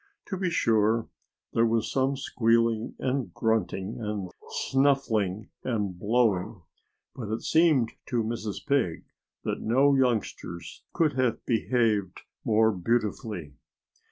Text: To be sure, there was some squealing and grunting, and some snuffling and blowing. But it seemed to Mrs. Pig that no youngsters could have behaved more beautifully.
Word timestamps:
To 0.29 0.35
be 0.35 0.49
sure, 0.49 1.09
there 1.53 1.63
was 1.63 1.91
some 1.91 2.17
squealing 2.17 2.95
and 2.97 3.31
grunting, 3.35 3.99
and 4.01 4.31
some 4.31 4.31
snuffling 4.49 5.51
and 5.63 5.99
blowing. 5.99 6.63
But 7.15 7.31
it 7.31 7.43
seemed 7.43 7.91
to 8.07 8.23
Mrs. 8.23 8.65
Pig 8.65 9.05
that 9.43 9.61
no 9.61 9.93
youngsters 9.93 10.81
could 10.91 11.13
have 11.13 11.45
behaved 11.45 12.21
more 12.43 12.71
beautifully. 12.71 13.53